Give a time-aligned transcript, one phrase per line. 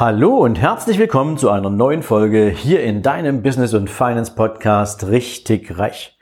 [0.00, 5.08] Hallo und herzlich willkommen zu einer neuen Folge hier in deinem Business und Finance Podcast
[5.08, 6.16] Richtig Reich.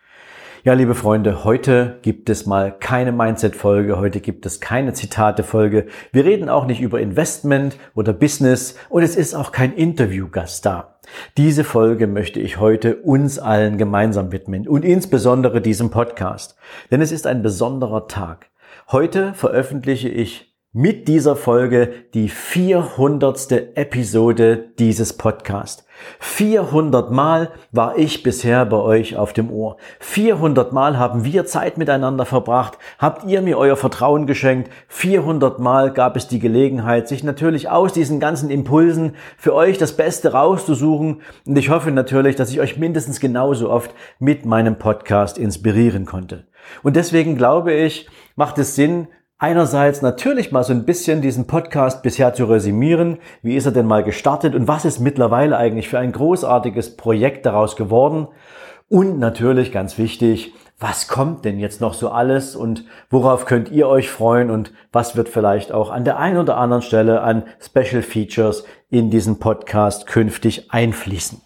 [0.64, 5.88] Ja, liebe Freunde, heute gibt es mal keine Mindset-Folge, heute gibt es keine Zitate-Folge.
[6.10, 10.96] Wir reden auch nicht über Investment oder Business und es ist auch kein Interviewgast da.
[11.36, 16.56] Diese Folge möchte ich heute uns allen gemeinsam widmen und insbesondere diesem Podcast.
[16.90, 18.46] Denn es ist ein besonderer Tag.
[18.90, 20.45] Heute veröffentliche ich
[20.76, 23.50] mit dieser Folge die 400.
[23.76, 25.86] Episode dieses Podcasts.
[26.18, 29.78] 400 Mal war ich bisher bei euch auf dem Ohr.
[30.00, 34.70] 400 Mal haben wir Zeit miteinander verbracht, habt ihr mir euer Vertrauen geschenkt.
[34.88, 39.96] 400 Mal gab es die Gelegenheit, sich natürlich aus diesen ganzen Impulsen für euch das
[39.96, 41.22] Beste rauszusuchen.
[41.46, 46.44] Und ich hoffe natürlich, dass ich euch mindestens genauso oft mit meinem Podcast inspirieren konnte.
[46.82, 49.08] Und deswegen glaube ich, macht es Sinn,
[49.38, 53.18] einerseits natürlich mal so ein bisschen diesen Podcast bisher zu resümieren.
[53.42, 57.46] Wie ist er denn mal gestartet und was ist mittlerweile eigentlich für ein großartiges Projekt
[57.46, 58.28] daraus geworden?
[58.88, 63.88] Und natürlich ganz wichtig, was kommt denn jetzt noch so alles und worauf könnt ihr
[63.88, 68.02] euch freuen und was wird vielleicht auch an der einen oder anderen Stelle an Special
[68.02, 71.45] Features in diesen Podcast künftig einfließen?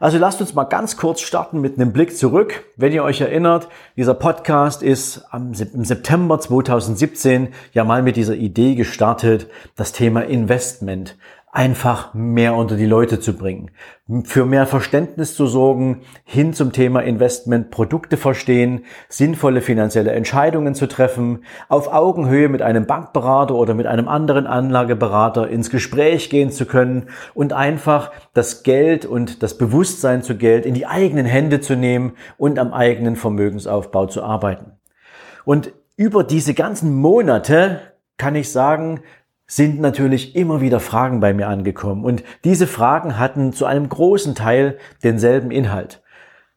[0.00, 2.64] Also lasst uns mal ganz kurz starten mit einem Blick zurück.
[2.76, 8.76] Wenn ihr euch erinnert, dieser Podcast ist im September 2017 ja mal mit dieser Idee
[8.76, 11.18] gestartet, das Thema Investment
[11.52, 13.72] einfach mehr unter die Leute zu bringen,
[14.22, 20.86] für mehr Verständnis zu sorgen, hin zum Thema Investment, Produkte verstehen, sinnvolle finanzielle Entscheidungen zu
[20.86, 26.66] treffen, auf Augenhöhe mit einem Bankberater oder mit einem anderen Anlageberater ins Gespräch gehen zu
[26.66, 31.74] können und einfach das Geld und das Bewusstsein zu Geld in die eigenen Hände zu
[31.74, 34.72] nehmen und am eigenen Vermögensaufbau zu arbeiten.
[35.44, 37.80] Und über diese ganzen Monate
[38.18, 39.00] kann ich sagen,
[39.50, 42.04] sind natürlich immer wieder Fragen bei mir angekommen.
[42.04, 46.02] Und diese Fragen hatten zu einem großen Teil denselben Inhalt.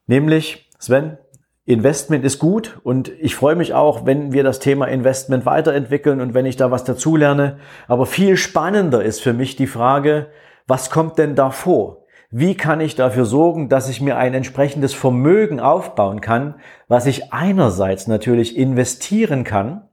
[0.06, 1.18] Nämlich, Sven,
[1.66, 6.36] Investment ist gut und ich freue mich auch, wenn wir das Thema Investment weiterentwickeln und
[6.36, 7.58] wenn ich da was dazulerne.
[7.88, 10.28] Aber viel spannender ist für mich die Frage,
[10.68, 12.06] was kommt denn da vor?
[12.30, 16.56] Wie kann ich dafür sorgen, dass ich mir ein entsprechendes Vermögen aufbauen kann,
[16.88, 19.90] was ich einerseits natürlich investieren kann,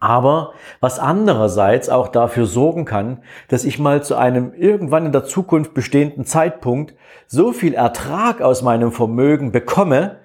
[0.00, 5.24] aber was andererseits auch dafür sorgen kann, dass ich mal zu einem irgendwann in der
[5.24, 6.94] Zukunft bestehenden Zeitpunkt
[7.26, 10.20] so viel Ertrag aus meinem Vermögen bekomme,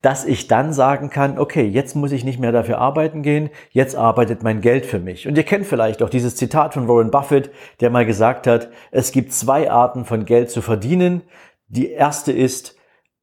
[0.00, 3.96] dass ich dann sagen kann, okay, jetzt muss ich nicht mehr dafür arbeiten gehen, jetzt
[3.96, 5.26] arbeitet mein Geld für mich.
[5.26, 7.50] Und ihr kennt vielleicht auch dieses Zitat von Warren Buffett,
[7.80, 11.22] der mal gesagt hat, es gibt zwei Arten von Geld zu verdienen.
[11.66, 12.76] Die erste ist,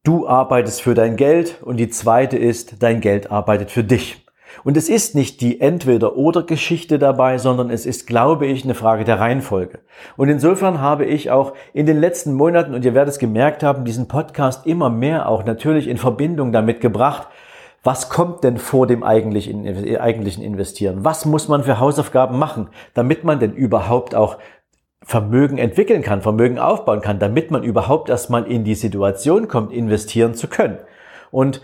[0.03, 4.24] du arbeitest für dein Geld und die zweite ist, dein Geld arbeitet für dich.
[4.63, 9.19] Und es ist nicht die Entweder-oder-Geschichte dabei, sondern es ist, glaube ich, eine Frage der
[9.19, 9.79] Reihenfolge.
[10.17, 13.85] Und insofern habe ich auch in den letzten Monaten, und ihr werdet es gemerkt haben,
[13.85, 17.27] diesen Podcast immer mehr auch natürlich in Verbindung damit gebracht,
[17.83, 21.05] was kommt denn vor dem eigentlichen, eigentlichen Investieren?
[21.05, 24.37] Was muss man für Hausaufgaben machen, damit man denn überhaupt auch
[25.03, 30.33] Vermögen entwickeln kann, Vermögen aufbauen kann, damit man überhaupt erstmal in die Situation kommt, investieren
[30.33, 30.79] zu können.
[31.29, 31.61] Und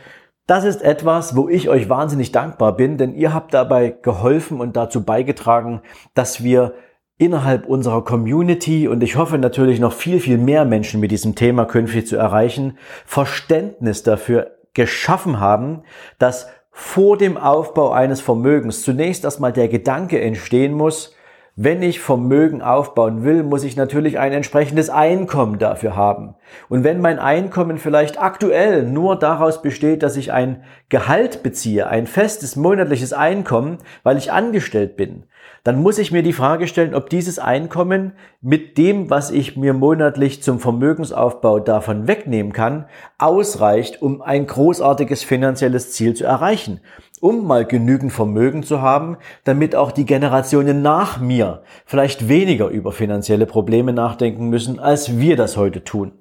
[0.51, 4.75] das ist etwas, wo ich euch wahnsinnig dankbar bin, denn ihr habt dabei geholfen und
[4.75, 5.81] dazu beigetragen,
[6.13, 6.73] dass wir
[7.17, 11.63] innerhalb unserer Community und ich hoffe natürlich noch viel, viel mehr Menschen mit diesem Thema
[11.63, 15.83] künftig zu erreichen, Verständnis dafür geschaffen haben,
[16.19, 21.15] dass vor dem Aufbau eines Vermögens zunächst erstmal der Gedanke entstehen muss,
[21.55, 26.35] wenn ich Vermögen aufbauen will, muss ich natürlich ein entsprechendes Einkommen dafür haben.
[26.69, 32.07] Und wenn mein Einkommen vielleicht aktuell nur daraus besteht, dass ich ein Gehalt beziehe, ein
[32.07, 35.23] festes monatliches Einkommen, weil ich angestellt bin,
[35.63, 39.73] dann muss ich mir die Frage stellen, ob dieses Einkommen mit dem, was ich mir
[39.73, 42.85] monatlich zum Vermögensaufbau davon wegnehmen kann,
[43.17, 46.81] ausreicht, um ein großartiges finanzielles Ziel zu erreichen
[47.21, 52.91] um mal genügend Vermögen zu haben, damit auch die Generationen nach mir vielleicht weniger über
[52.91, 56.11] finanzielle Probleme nachdenken müssen, als wir das heute tun.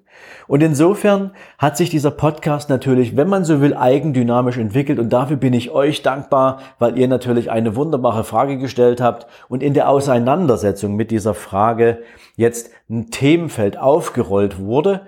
[0.47, 4.99] Und insofern hat sich dieser Podcast natürlich, wenn man so will, eigendynamisch entwickelt.
[4.99, 9.63] Und dafür bin ich euch dankbar, weil ihr natürlich eine wunderbare Frage gestellt habt und
[9.63, 11.99] in der Auseinandersetzung mit dieser Frage
[12.37, 15.03] jetzt ein Themenfeld aufgerollt wurde,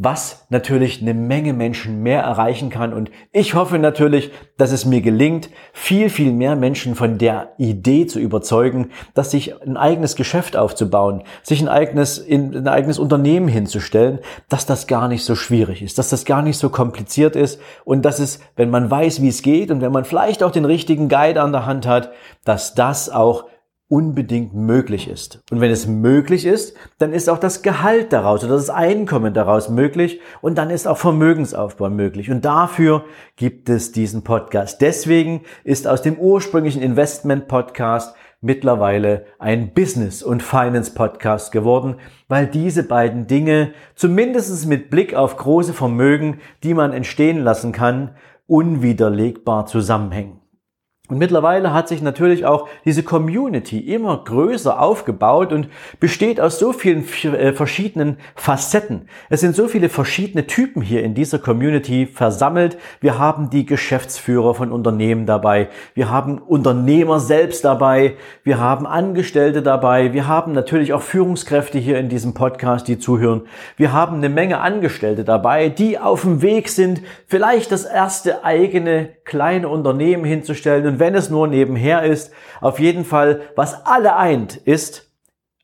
[0.00, 2.92] was natürlich eine Menge Menschen mehr erreichen kann.
[2.92, 8.06] Und ich hoffe natürlich, dass es mir gelingt, viel, viel mehr Menschen von der Idee
[8.06, 14.20] zu überzeugen, dass sich ein eigenes Geschäft aufzubauen, sich ein eigenes, ein eigenes Unternehmen hinzustellen,
[14.48, 18.04] dass das gar nicht so schwierig ist, dass das gar nicht so kompliziert ist und
[18.04, 21.08] dass es, wenn man weiß, wie es geht und wenn man vielleicht auch den richtigen
[21.08, 22.12] Guide an der Hand hat,
[22.44, 23.46] dass das auch
[23.88, 25.40] unbedingt möglich ist.
[25.50, 29.70] Und wenn es möglich ist, dann ist auch das Gehalt daraus oder das Einkommen daraus
[29.70, 32.30] möglich und dann ist auch Vermögensaufbau möglich.
[32.30, 33.04] Und dafür
[33.36, 34.82] gibt es diesen Podcast.
[34.82, 41.96] Deswegen ist aus dem ursprünglichen Investment Podcast mittlerweile ein Business- und Finance-Podcast geworden,
[42.28, 48.14] weil diese beiden Dinge, zumindest mit Blick auf große Vermögen, die man entstehen lassen kann,
[48.46, 50.40] unwiderlegbar zusammenhängen.
[51.08, 55.68] Und mittlerweile hat sich natürlich auch diese Community immer größer aufgebaut und
[56.00, 59.08] besteht aus so vielen äh, verschiedenen Facetten.
[59.30, 62.76] Es sind so viele verschiedene Typen hier in dieser Community versammelt.
[63.00, 65.68] Wir haben die Geschäftsführer von Unternehmen dabei.
[65.94, 68.16] Wir haben Unternehmer selbst dabei.
[68.44, 70.12] Wir haben Angestellte dabei.
[70.12, 73.46] Wir haben natürlich auch Führungskräfte hier in diesem Podcast, die zuhören.
[73.78, 79.08] Wir haben eine Menge Angestellte dabei, die auf dem Weg sind, vielleicht das erste eigene
[79.28, 85.08] kleine Unternehmen hinzustellen wenn es nur nebenher ist, auf jeden Fall, was alle eint, ist,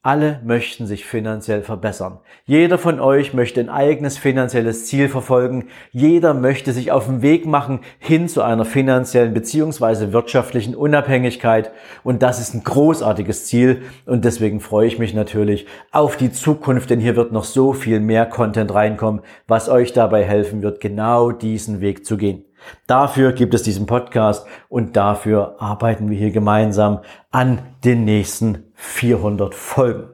[0.04, 2.18] alle möchten sich finanziell verbessern.
[2.44, 5.68] Jeder von euch möchte ein eigenes finanzielles Ziel verfolgen.
[5.92, 11.72] Jeder möchte sich auf den Weg machen hin zu einer finanziellen beziehungsweise wirtschaftlichen Unabhängigkeit.
[12.02, 13.80] Und das ist ein großartiges Ziel.
[14.04, 17.98] Und deswegen freue ich mich natürlich auf die Zukunft, denn hier wird noch so viel
[17.98, 22.43] mehr Content reinkommen, was euch dabei helfen wird, genau diesen Weg zu gehen.
[22.86, 27.00] Dafür gibt es diesen Podcast und dafür arbeiten wir hier gemeinsam
[27.30, 30.10] an den nächsten 400 Folgen.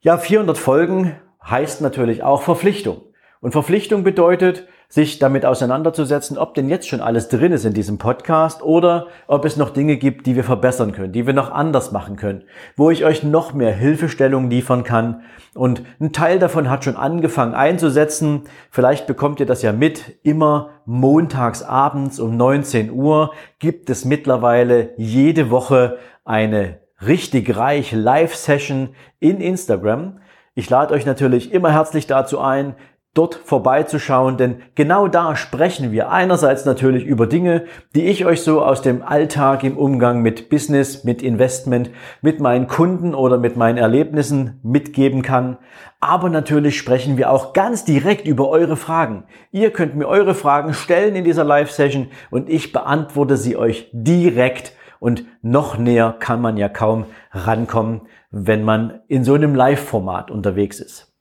[0.00, 3.02] Ja, 400 Folgen heißt natürlich auch Verpflichtung.
[3.40, 7.98] Und Verpflichtung bedeutet, sich damit auseinanderzusetzen, ob denn jetzt schon alles drin ist in diesem
[7.98, 11.90] Podcast oder ob es noch Dinge gibt, die wir verbessern können, die wir noch anders
[11.90, 12.44] machen können,
[12.76, 15.22] wo ich euch noch mehr Hilfestellung liefern kann.
[15.52, 18.42] Und ein Teil davon hat schon angefangen einzusetzen.
[18.70, 20.16] Vielleicht bekommt ihr das ja mit.
[20.22, 28.90] Immer montags abends um 19 Uhr gibt es mittlerweile jede Woche eine richtig reich Live-Session
[29.18, 30.20] in Instagram.
[30.54, 32.76] Ich lade euch natürlich immer herzlich dazu ein,
[33.14, 37.64] dort vorbeizuschauen, denn genau da sprechen wir einerseits natürlich über Dinge,
[37.94, 41.90] die ich euch so aus dem Alltag im Umgang mit Business, mit Investment,
[42.22, 45.58] mit meinen Kunden oder mit meinen Erlebnissen mitgeben kann.
[46.00, 49.24] Aber natürlich sprechen wir auch ganz direkt über eure Fragen.
[49.52, 54.72] Ihr könnt mir eure Fragen stellen in dieser Live-Session und ich beantworte sie euch direkt
[54.98, 60.80] und noch näher kann man ja kaum rankommen, wenn man in so einem Live-Format unterwegs
[60.80, 61.13] ist.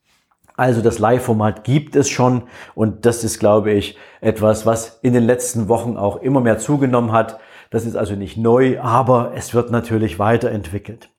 [0.55, 2.43] Also das Live-Format gibt es schon
[2.75, 7.11] und das ist, glaube ich, etwas, was in den letzten Wochen auch immer mehr zugenommen
[7.11, 7.39] hat.
[7.71, 11.09] Das ist also nicht neu, aber es wird natürlich weiterentwickelt.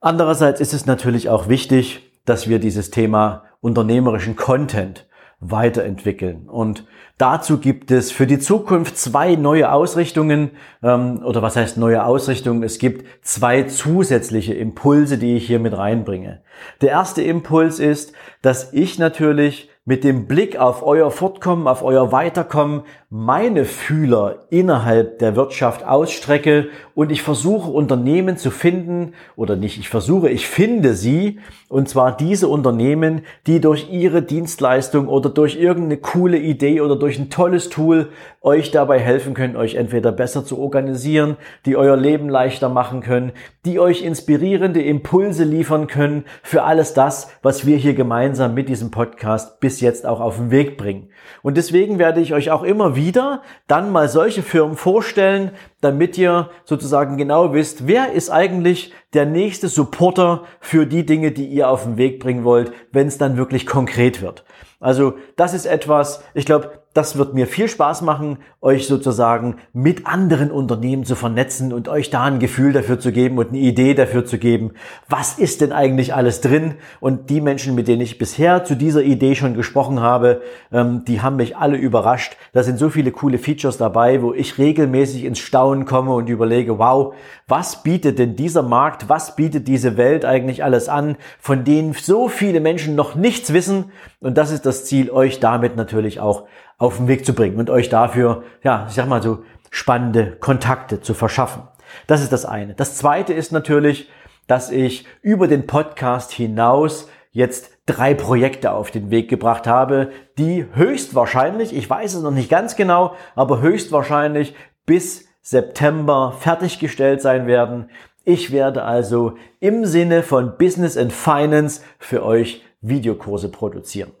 [0.00, 5.06] Andererseits ist es natürlich auch wichtig, dass wir dieses Thema unternehmerischen Content
[5.42, 6.48] weiterentwickeln.
[6.48, 6.86] Und
[7.18, 10.52] dazu gibt es für die Zukunft zwei neue Ausrichtungen,
[10.82, 12.62] ähm, oder was heißt neue Ausrichtungen?
[12.62, 16.40] Es gibt zwei zusätzliche Impulse, die ich hier mit reinbringe.
[16.80, 22.12] Der erste Impuls ist, dass ich natürlich mit dem Blick auf euer Fortkommen, auf euer
[22.12, 29.78] Weiterkommen meine Fühler innerhalb der Wirtschaft ausstrecke und ich versuche Unternehmen zu finden oder nicht,
[29.78, 35.56] ich versuche, ich finde sie und zwar diese Unternehmen, die durch ihre Dienstleistung oder durch
[35.56, 40.44] irgendeine coole Idee oder durch ein tolles Tool euch dabei helfen können, euch entweder besser
[40.44, 41.36] zu organisieren,
[41.66, 43.32] die euer Leben leichter machen können,
[43.64, 48.90] die euch inspirierende Impulse liefern können für alles das, was wir hier gemeinsam mit diesem
[48.90, 51.08] Podcast bis jetzt auch auf den Weg bringen.
[51.42, 56.50] Und deswegen werde ich euch auch immer wieder dann mal solche Firmen vorstellen, damit ihr
[56.64, 61.84] sozusagen genau wisst, wer ist eigentlich der nächste Supporter für die Dinge, die ihr auf
[61.84, 64.44] den Weg bringen wollt, wenn es dann wirklich konkret wird.
[64.80, 70.06] Also das ist etwas, ich glaube, das wird mir viel Spaß machen, euch sozusagen mit
[70.06, 73.94] anderen Unternehmen zu vernetzen und euch da ein Gefühl dafür zu geben und eine Idee
[73.94, 74.72] dafür zu geben,
[75.08, 76.74] was ist denn eigentlich alles drin.
[77.00, 81.22] Und die Menschen, mit denen ich bisher zu dieser Idee schon gesprochen habe, ähm, die
[81.22, 82.36] haben mich alle überrascht.
[82.52, 86.78] Da sind so viele coole Features dabei, wo ich regelmäßig ins Staunen komme und überlege,
[86.78, 87.14] wow,
[87.48, 92.28] was bietet denn dieser Markt, was bietet diese Welt eigentlich alles an, von denen so
[92.28, 93.92] viele Menschen noch nichts wissen.
[94.20, 96.44] Und das ist das Ziel, euch damit natürlich auch
[96.78, 101.00] auf den Weg zu bringen und euch dafür, ja, ich sag mal so, spannende Kontakte
[101.00, 101.62] zu verschaffen.
[102.06, 102.74] Das ist das eine.
[102.74, 104.10] Das zweite ist natürlich,
[104.46, 110.66] dass ich über den Podcast hinaus jetzt drei Projekte auf den Weg gebracht habe, die
[110.74, 114.54] höchstwahrscheinlich, ich weiß es noch nicht ganz genau, aber höchstwahrscheinlich
[114.86, 117.90] bis September fertiggestellt sein werden.
[118.24, 124.12] Ich werde also im Sinne von Business and Finance für euch Videokurse produzieren.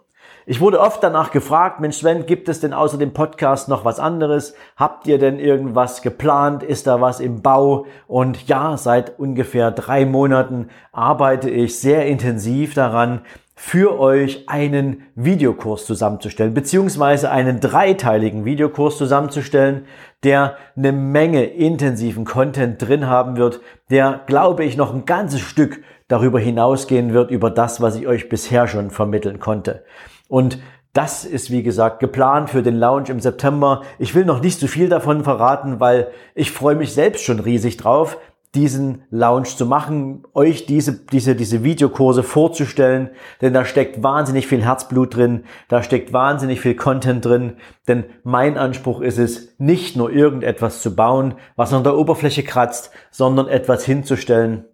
[0.44, 4.00] Ich wurde oft danach gefragt, Mensch Sven, gibt es denn außer dem Podcast noch was
[4.00, 4.54] anderes?
[4.76, 6.64] Habt ihr denn irgendwas geplant?
[6.64, 7.86] Ist da was im Bau?
[8.08, 13.20] Und ja, seit ungefähr drei Monaten arbeite ich sehr intensiv daran,
[13.54, 19.84] für euch einen Videokurs zusammenzustellen, beziehungsweise einen dreiteiligen Videokurs zusammenzustellen,
[20.24, 25.84] der eine Menge intensiven Content drin haben wird, der, glaube ich, noch ein ganzes Stück
[26.08, 29.84] darüber hinausgehen wird, über das, was ich euch bisher schon vermitteln konnte.
[30.32, 30.60] Und
[30.94, 33.82] das ist, wie gesagt, geplant für den Launch im September.
[33.98, 37.76] Ich will noch nicht zu viel davon verraten, weil ich freue mich selbst schon riesig
[37.76, 38.16] drauf,
[38.54, 43.10] diesen Launch zu machen, euch diese, diese, diese Videokurse vorzustellen,
[43.42, 48.56] denn da steckt wahnsinnig viel Herzblut drin, da steckt wahnsinnig viel Content drin, denn mein
[48.56, 53.84] Anspruch ist es, nicht nur irgendetwas zu bauen, was an der Oberfläche kratzt, sondern etwas
[53.84, 54.64] hinzustellen,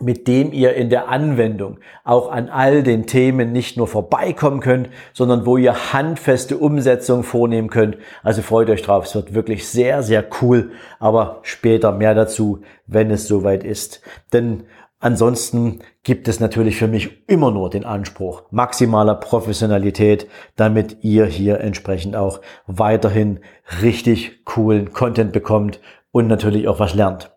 [0.00, 4.90] mit dem ihr in der Anwendung auch an all den Themen nicht nur vorbeikommen könnt,
[5.12, 7.96] sondern wo ihr handfeste Umsetzung vornehmen könnt.
[8.22, 13.10] Also freut euch drauf, es wird wirklich sehr, sehr cool, aber später mehr dazu, wenn
[13.10, 14.02] es soweit ist.
[14.32, 14.64] Denn
[15.00, 21.60] ansonsten gibt es natürlich für mich immer nur den Anspruch maximaler Professionalität, damit ihr hier
[21.60, 23.40] entsprechend auch weiterhin
[23.82, 25.80] richtig coolen Content bekommt
[26.12, 27.35] und natürlich auch was lernt.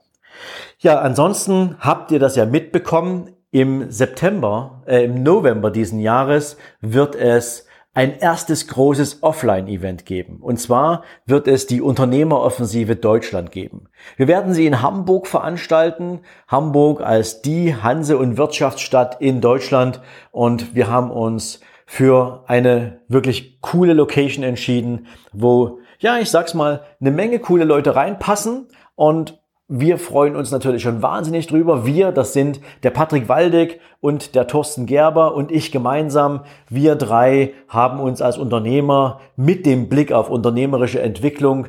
[0.82, 3.36] Ja, ansonsten habt ihr das ja mitbekommen.
[3.52, 10.38] Im September, äh, im November diesen Jahres wird es ein erstes großes Offline-Event geben.
[10.40, 13.90] Und zwar wird es die Unternehmeroffensive Deutschland geben.
[14.16, 16.22] Wir werden sie in Hamburg veranstalten.
[16.48, 20.00] Hamburg als die Hanse- und Wirtschaftsstadt in Deutschland.
[20.32, 26.86] Und wir haben uns für eine wirklich coole Location entschieden, wo, ja, ich sag's mal,
[27.02, 29.39] eine Menge coole Leute reinpassen und
[29.72, 31.86] wir freuen uns natürlich schon wahnsinnig drüber.
[31.86, 36.42] Wir, das sind der Patrick Waldeck und der Thorsten Gerber und ich gemeinsam.
[36.70, 41.68] Wir drei haben uns als Unternehmer mit dem Blick auf unternehmerische Entwicklung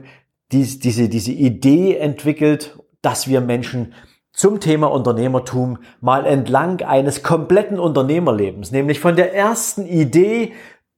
[0.51, 3.93] dies, diese, diese Idee entwickelt, dass wir Menschen
[4.33, 10.53] zum Thema Unternehmertum mal entlang eines kompletten Unternehmerlebens, nämlich von der ersten Idee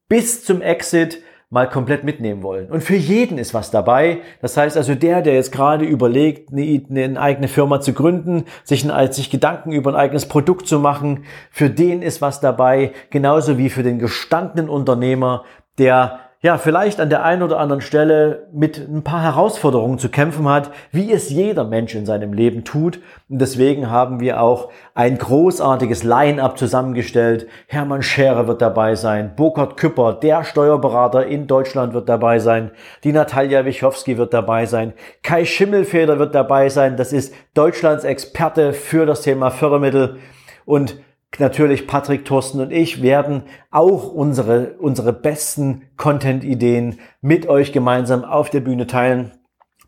[0.08, 1.20] bis zum Exit,
[1.52, 2.70] mal komplett mitnehmen wollen.
[2.70, 4.22] Und für jeden ist was dabei.
[4.40, 9.12] Das heißt also, der, der jetzt gerade überlegt, eine, eigene Firma zu gründen, sich, ein,
[9.12, 12.92] sich Gedanken über ein eigenes Produkt zu machen, für den ist was dabei.
[13.10, 15.44] Genauso wie für den gestandenen Unternehmer,
[15.76, 20.48] der ja, vielleicht an der einen oder anderen Stelle mit ein paar Herausforderungen zu kämpfen
[20.48, 23.00] hat, wie es jeder Mensch in seinem Leben tut.
[23.28, 27.46] Und deswegen haben wir auch ein großartiges Line-up zusammengestellt.
[27.68, 32.72] Hermann Scherer wird dabei sein, Burkhard Küpper, der Steuerberater in Deutschland wird dabei sein,
[33.04, 38.72] die Natalia Wichowski wird dabei sein, Kai Schimmelfeder wird dabei sein, das ist Deutschlands Experte
[38.72, 40.18] für das Thema Fördermittel
[40.64, 40.96] und
[41.40, 48.50] natürlich Patrick, Thorsten und ich werden auch unsere, unsere besten Content-Ideen mit euch gemeinsam auf
[48.50, 49.32] der Bühne teilen.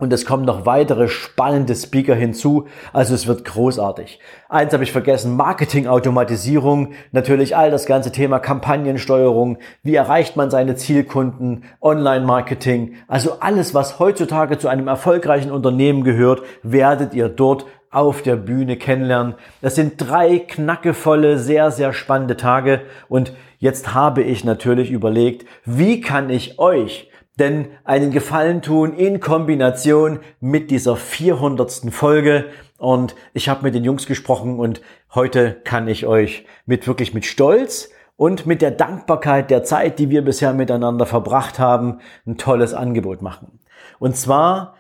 [0.01, 2.67] Und es kommen noch weitere spannende Speaker hinzu.
[2.93, 4.19] Also es wird großartig.
[4.49, 10.75] Eins habe ich vergessen, Marketing-Automatisierung, natürlich all das ganze Thema Kampagnensteuerung, wie erreicht man seine
[10.75, 18.23] Zielkunden, Online-Marketing, also alles, was heutzutage zu einem erfolgreichen Unternehmen gehört, werdet ihr dort auf
[18.23, 19.35] der Bühne kennenlernen.
[19.61, 26.01] Das sind drei knackevolle, sehr, sehr spannende Tage und jetzt habe ich natürlich überlegt, wie
[26.01, 31.93] kann ich euch denn einen Gefallen tun in Kombination mit dieser 400.
[31.93, 32.47] Folge.
[32.79, 34.81] Und ich habe mit den Jungs gesprochen und
[35.15, 40.11] heute kann ich euch mit wirklich mit Stolz und mit der Dankbarkeit der Zeit, die
[40.11, 43.61] wir bisher miteinander verbracht haben, ein tolles Angebot machen.
[43.99, 44.75] Und zwar,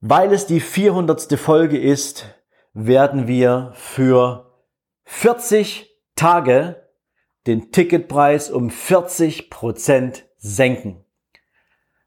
[0.00, 1.38] weil es die 400.
[1.38, 2.35] Folge ist,
[2.78, 4.52] werden wir für
[5.04, 6.82] 40 Tage
[7.46, 11.02] den Ticketpreis um 40 Prozent senken.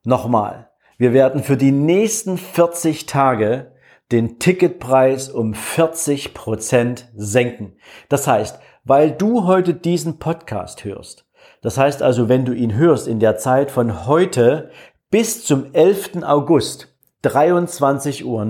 [0.03, 3.71] Nochmal, wir werden für die nächsten 40 Tage
[4.11, 7.75] den Ticketpreis um 40 Prozent senken.
[8.07, 11.25] Das heißt, weil du heute diesen Podcast hörst,
[11.61, 14.69] das heißt also, wenn du ihn hörst in der Zeit von heute
[15.09, 16.21] bis zum 11.
[16.21, 18.45] August, 23.59 Uhr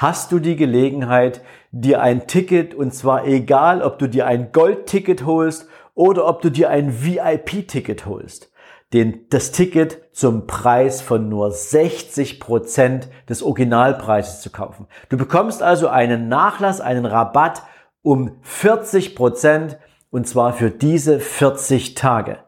[0.00, 1.42] hast du die Gelegenheit,
[1.72, 6.50] dir ein Ticket, und zwar egal, ob du dir ein Gold-Ticket holst oder ob du
[6.50, 8.50] dir ein VIP-Ticket holst,
[8.94, 14.86] den, das Ticket zum Preis von nur 60 Prozent des Originalpreises zu kaufen.
[15.10, 17.62] Du bekommst also einen Nachlass, einen Rabatt
[18.00, 19.78] um 40 Prozent
[20.10, 22.38] und zwar für diese 40 Tage.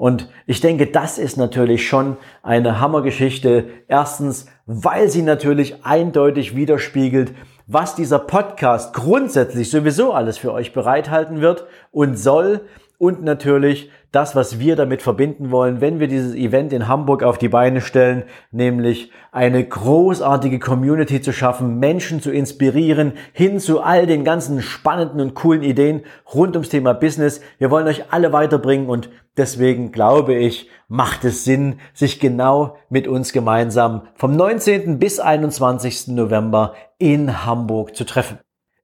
[0.00, 3.66] Und ich denke, das ist natürlich schon eine Hammergeschichte.
[3.86, 7.34] Erstens, weil sie natürlich eindeutig widerspiegelt,
[7.66, 12.62] was dieser Podcast grundsätzlich sowieso alles für euch bereithalten wird und soll
[12.96, 17.38] und natürlich das, was wir damit verbinden wollen, wenn wir dieses Event in Hamburg auf
[17.38, 24.06] die Beine stellen, nämlich eine großartige Community zu schaffen, Menschen zu inspirieren, hin zu all
[24.06, 26.02] den ganzen spannenden und coolen Ideen
[26.34, 27.40] rund ums Thema Business.
[27.58, 33.08] Wir wollen euch alle weiterbringen und deswegen glaube ich, macht es Sinn, sich genau mit
[33.08, 34.98] uns gemeinsam vom 19.
[34.98, 36.08] bis 21.
[36.08, 38.38] November in Hamburg zu treffen.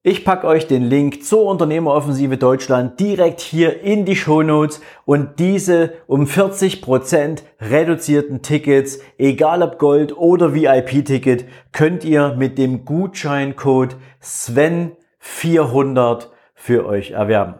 [0.09, 5.39] Ich packe euch den Link zur Unternehmeroffensive Deutschland direkt hier in die Show Notes und
[5.39, 13.97] diese um 40% reduzierten Tickets, egal ob Gold oder VIP-Ticket, könnt ihr mit dem Gutscheincode
[14.23, 17.55] SVEN400 für euch erwerben.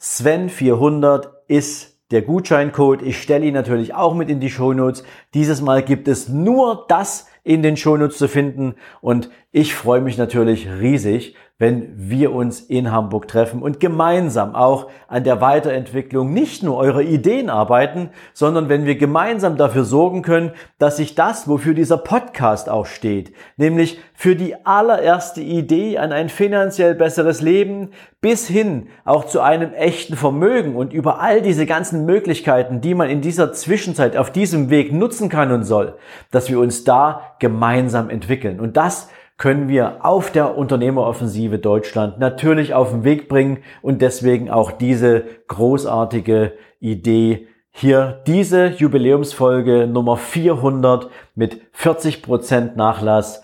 [0.00, 3.02] SVEN400 ist der Gutscheincode.
[3.02, 5.04] Ich stelle ihn natürlich auch mit in die Show Notes.
[5.34, 8.74] Dieses Mal gibt es nur das in den Shownotes zu finden.
[9.00, 14.88] Und ich freue mich natürlich riesig, wenn wir uns in Hamburg treffen und gemeinsam auch
[15.08, 20.52] an der Weiterentwicklung nicht nur eurer Ideen arbeiten, sondern wenn wir gemeinsam dafür sorgen können,
[20.78, 26.30] dass sich das, wofür dieser Podcast auch steht, nämlich für die allererste Idee an ein
[26.30, 27.90] finanziell besseres Leben
[28.22, 33.10] bis hin auch zu einem echten Vermögen und über all diese ganzen Möglichkeiten, die man
[33.10, 35.96] in dieser Zwischenzeit auf diesem Weg nutzen kann und soll,
[36.30, 38.60] dass wir uns da gemeinsam entwickeln.
[38.60, 44.50] Und das können wir auf der Unternehmeroffensive Deutschland natürlich auf den Weg bringen und deswegen
[44.50, 53.42] auch diese großartige Idee hier diese Jubiläumsfolge Nummer 400 mit 40 Prozent Nachlass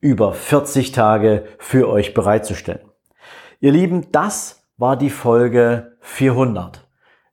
[0.00, 2.80] über 40 Tage für euch bereitzustellen.
[3.60, 6.85] Ihr Lieben, das war die Folge 400.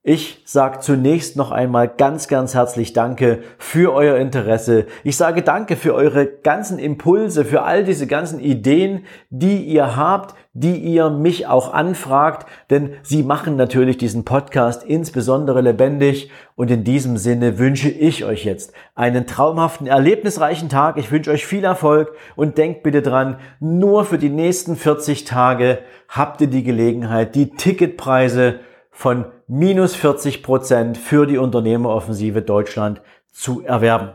[0.05, 4.85] Ich sage zunächst noch einmal ganz, ganz herzlich Danke für euer Interesse.
[5.05, 10.35] Ich sage Danke für eure ganzen Impulse, für all diese ganzen Ideen, die ihr habt,
[10.51, 16.29] die ihr mich auch anfragt, denn sie machen natürlich diesen Podcast insbesondere lebendig.
[16.57, 20.97] Und in diesem Sinne wünsche ich euch jetzt einen traumhaften, erlebnisreichen Tag.
[20.97, 25.79] Ich wünsche euch viel Erfolg und denkt bitte dran, nur für die nächsten 40 Tage
[26.09, 28.59] habt ihr die Gelegenheit, die Ticketpreise
[28.91, 33.01] von minus 40 Prozent für die Unternehmeroffensive Deutschland
[33.31, 34.11] zu erwerben.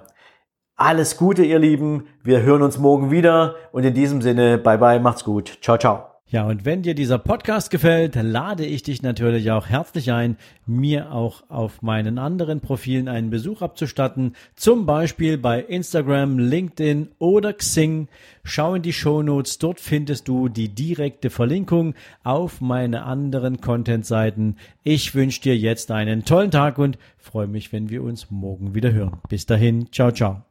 [0.76, 2.06] Alles Gute, ihr Lieben.
[2.22, 5.58] Wir hören uns morgen wieder und in diesem Sinne, bye bye, macht's gut.
[5.60, 6.17] Ciao, ciao.
[6.30, 10.36] Ja, und wenn dir dieser Podcast gefällt, lade ich dich natürlich auch herzlich ein,
[10.66, 17.54] mir auch auf meinen anderen Profilen einen Besuch abzustatten, zum Beispiel bei Instagram, LinkedIn oder
[17.54, 18.08] Xing.
[18.44, 24.56] Schau in die Show Notes, dort findest du die direkte Verlinkung auf meine anderen Content-Seiten.
[24.82, 28.92] Ich wünsche dir jetzt einen tollen Tag und freue mich, wenn wir uns morgen wieder
[28.92, 29.16] hören.
[29.30, 30.44] Bis dahin, ciao, ciao.